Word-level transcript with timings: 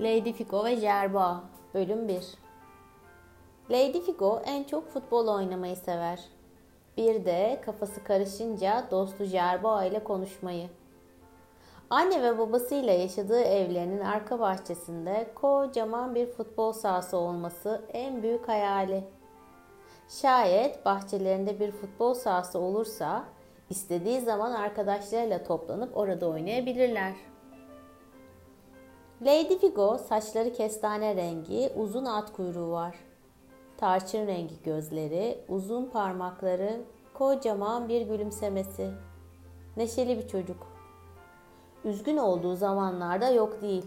Lady 0.00 0.32
Figo 0.32 0.64
ve 0.64 0.76
Jerboa 0.76 1.44
Bölüm 1.74 2.08
1 2.08 2.34
Lady 3.70 4.00
Figo 4.00 4.42
en 4.44 4.64
çok 4.64 4.88
futbol 4.88 5.28
oynamayı 5.28 5.76
sever. 5.76 6.20
Bir 6.96 7.24
de 7.24 7.60
kafası 7.64 8.04
karışınca 8.04 8.86
dostu 8.90 9.24
Jerboa 9.24 9.84
ile 9.84 10.04
konuşmayı. 10.04 10.68
Anne 11.90 12.22
ve 12.22 12.38
babasıyla 12.38 12.92
yaşadığı 12.92 13.40
evlerinin 13.40 14.00
arka 14.00 14.40
bahçesinde 14.40 15.30
kocaman 15.34 16.14
bir 16.14 16.26
futbol 16.26 16.72
sahası 16.72 17.16
olması 17.16 17.82
en 17.92 18.22
büyük 18.22 18.48
hayali. 18.48 19.04
Şayet 20.08 20.84
bahçelerinde 20.84 21.60
bir 21.60 21.70
futbol 21.70 22.14
sahası 22.14 22.58
olursa 22.58 23.24
istediği 23.70 24.20
zaman 24.20 24.52
arkadaşlarıyla 24.52 25.44
toplanıp 25.44 25.96
orada 25.96 26.28
oynayabilirler. 26.28 27.12
Lady 29.26 29.58
Figo 29.58 29.98
saçları 29.98 30.52
kestane 30.52 31.16
rengi, 31.16 31.72
uzun 31.76 32.04
at 32.04 32.32
kuyruğu 32.32 32.70
var. 32.70 32.94
Tarçın 33.76 34.26
rengi 34.26 34.62
gözleri, 34.64 35.38
uzun 35.48 35.86
parmakları, 35.86 36.80
kocaman 37.14 37.88
bir 37.88 38.02
gülümsemesi. 38.02 38.90
Neşeli 39.76 40.18
bir 40.18 40.28
çocuk. 40.28 40.66
Üzgün 41.84 42.16
olduğu 42.16 42.56
zamanlarda 42.56 43.30
yok 43.30 43.62
değil. 43.62 43.86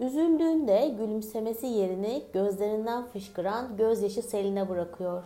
Üzüldüğünde 0.00 0.94
gülümsemesi 0.98 1.66
yerini 1.66 2.22
gözlerinden 2.32 3.06
fışkıran 3.06 3.76
gözyaşı 3.76 4.22
seline 4.22 4.68
bırakıyor. 4.68 5.24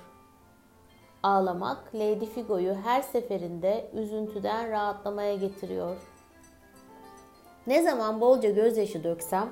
Ağlamak 1.22 1.94
Lady 1.94 2.26
Figo'yu 2.26 2.74
her 2.74 3.02
seferinde 3.02 3.90
üzüntüden 3.94 4.70
rahatlamaya 4.70 5.34
getiriyor. 5.36 6.11
Ne 7.66 7.82
zaman 7.82 8.20
bolca 8.20 8.50
gözyaşı 8.50 9.04
döksem 9.04 9.48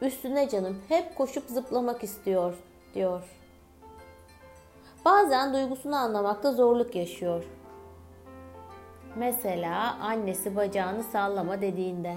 üstüne 0.00 0.48
canım 0.48 0.78
hep 0.88 1.16
koşup 1.16 1.44
zıplamak 1.48 2.04
istiyor 2.04 2.54
diyor. 2.94 3.22
Bazen 5.04 5.54
duygusunu 5.54 5.96
anlamakta 5.96 6.52
zorluk 6.52 6.94
yaşıyor. 6.94 7.44
Mesela 9.16 9.96
annesi 10.00 10.56
bacağını 10.56 11.02
sallama 11.02 11.60
dediğinde. 11.60 12.16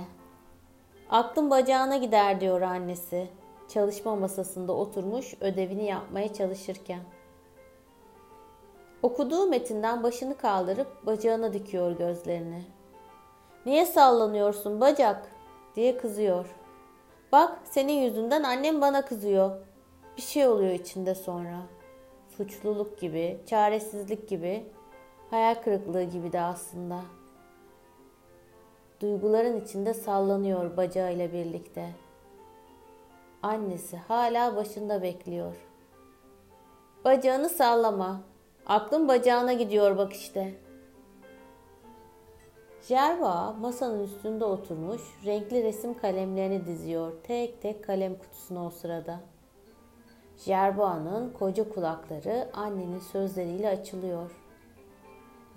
Aklım 1.09 1.49
bacağına 1.49 1.97
gider 1.97 2.41
diyor 2.41 2.61
annesi. 2.61 3.27
Çalışma 3.69 4.15
masasında 4.15 4.73
oturmuş 4.73 5.33
ödevini 5.41 5.85
yapmaya 5.85 6.33
çalışırken. 6.33 6.99
Okuduğu 9.01 9.49
metinden 9.49 10.03
başını 10.03 10.37
kaldırıp 10.37 11.05
bacağına 11.05 11.53
dikiyor 11.53 11.91
gözlerini. 11.91 12.63
Niye 13.65 13.85
sallanıyorsun 13.85 14.81
bacak? 14.81 15.32
Diye 15.75 15.97
kızıyor. 15.97 16.45
Bak 17.31 17.59
senin 17.65 17.93
yüzünden 17.93 18.43
annem 18.43 18.81
bana 18.81 19.05
kızıyor. 19.05 19.51
Bir 20.17 20.21
şey 20.21 20.47
oluyor 20.47 20.71
içinde 20.71 21.15
sonra. 21.15 21.57
Suçluluk 22.37 22.99
gibi, 22.99 23.37
çaresizlik 23.45 24.29
gibi, 24.29 24.65
hayal 25.29 25.55
kırıklığı 25.55 26.03
gibi 26.03 26.31
de 26.33 26.41
aslında. 26.41 27.01
Duyguların 29.01 29.61
içinde 29.61 29.93
sallanıyor 29.93 30.77
bacağıyla 30.77 31.33
birlikte. 31.33 31.89
Annesi 33.43 33.97
hala 33.97 34.55
başında 34.55 35.01
bekliyor. 35.01 35.55
Bacağını 37.05 37.49
sallama. 37.49 38.21
Aklın 38.65 39.07
bacağına 39.07 39.53
gidiyor 39.53 39.97
bak 39.97 40.13
işte. 40.13 40.53
Jerva 42.87 43.53
masanın 43.61 44.03
üstünde 44.03 44.45
oturmuş 44.45 45.01
renkli 45.25 45.63
resim 45.63 45.97
kalemlerini 45.97 46.65
diziyor 46.65 47.11
tek 47.23 47.61
tek 47.61 47.83
kalem 47.83 48.15
kutusuna 48.15 48.65
o 48.65 48.69
sırada. 48.69 49.19
Jerva'nın 50.37 51.33
koca 51.33 51.69
kulakları 51.69 52.49
annenin 52.53 52.99
sözleriyle 52.99 53.69
açılıyor. 53.69 54.31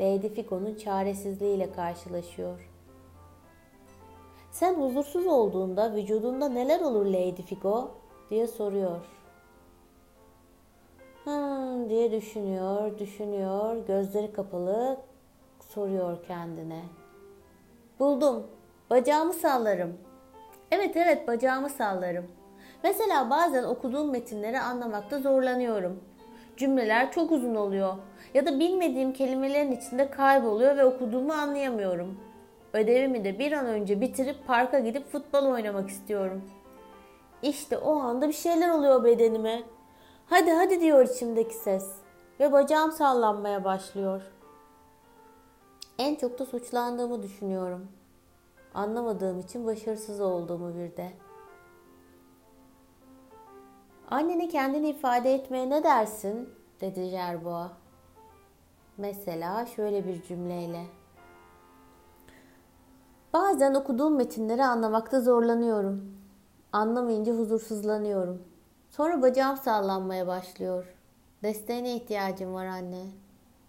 Lady 0.01 0.29
Figo'nun 0.29 0.75
çaresizliğiyle 0.75 1.73
karşılaşıyor. 1.73 2.71
Sen 4.51 4.75
huzursuz 4.75 5.27
olduğunda 5.27 5.95
vücudunda 5.95 6.49
neler 6.49 6.81
olur 6.81 7.07
Lady 7.07 7.43
Figo 7.43 7.91
diye 8.31 8.47
soruyor. 8.47 9.07
Hmm 11.25 11.89
diye 11.89 12.13
düşünüyor, 12.13 12.99
düşünüyor, 12.99 13.87
gözleri 13.87 14.33
kapalı 14.33 15.01
soruyor 15.69 16.25
kendine. 16.27 16.83
Buldum. 17.99 18.47
Bacağımı 18.91 19.33
sallarım. 19.33 19.99
Evet 20.71 20.97
evet 20.97 21.29
bacağımı 21.29 21.69
sallarım. 21.69 22.27
Mesela 22.83 23.31
bazen 23.31 23.65
okuduğum 23.65 24.11
metinleri 24.11 24.61
anlamakta 24.61 25.19
zorlanıyorum. 25.19 26.01
Cümleler 26.57 27.13
çok 27.13 27.33
uzun 27.33 27.55
oluyor 27.55 27.95
ya 28.35 28.47
da 28.47 28.59
bilmediğim 28.59 29.13
kelimelerin 29.13 29.73
içinde 29.73 30.11
kayboluyor 30.11 30.77
ve 30.77 30.85
okuduğumu 30.85 31.33
anlayamıyorum. 31.33 32.21
Ödevimi 32.73 33.25
de 33.25 33.39
bir 33.39 33.53
an 33.53 33.67
önce 33.67 34.01
bitirip 34.01 34.47
parka 34.47 34.79
gidip 34.79 35.13
futbol 35.13 35.47
oynamak 35.47 35.91
istiyorum. 35.91 36.43
İşte 37.43 37.79
o 37.79 37.97
anda 37.97 38.29
bir 38.29 38.33
şeyler 38.33 38.71
oluyor 38.71 39.05
bedenime. 39.05 39.63
Hadi 40.27 40.51
hadi 40.51 40.81
diyor 40.81 41.09
içimdeki 41.09 41.55
ses 41.55 41.91
ve 42.41 42.53
bacağım 42.53 42.93
sallanmaya 42.93 43.65
başlıyor. 43.65 44.23
En 45.99 46.15
çok 46.15 46.39
da 46.39 46.47
suçlandığımı 46.47 47.23
düşünüyorum. 47.23 47.89
Anlamadığım 48.75 49.41
için 49.41 49.67
başarısız 49.67 50.21
olduğumu 50.21 50.75
bir 50.75 50.97
de. 50.97 51.13
Annene 54.11 54.49
kendini 54.49 54.89
ifade 54.89 55.35
etmeye 55.35 55.71
ne 55.71 55.85
dersin? 55.85 56.49
dedi 56.81 57.05
Jerboa. 57.05 57.73
Mesela 58.97 59.67
şöyle 59.67 60.07
bir 60.07 60.23
cümleyle. 60.23 60.83
Bazen 63.33 63.75
okuduğum 63.75 64.17
metinleri 64.17 64.65
anlamakta 64.65 65.21
zorlanıyorum. 65.21 66.17
Anlamayınca 66.73 67.33
huzursuzlanıyorum. 67.33 68.43
Sonra 68.91 69.23
bacağım 69.23 69.57
sallanmaya 69.57 70.27
başlıyor. 70.27 70.95
Desteğine 71.43 71.97
ihtiyacım 71.97 72.55
var 72.55 72.67
anne. 72.67 73.26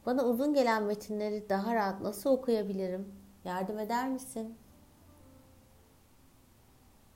Bana 0.08 0.26
uzun 0.26 0.54
gelen 0.54 0.84
metinleri 0.84 1.50
daha 1.50 1.76
rahat 1.76 2.02
nasıl 2.02 2.30
okuyabilirim? 2.30 3.16
Yardım 3.46 3.80
eder 3.80 4.10
misin?'' 4.10 4.67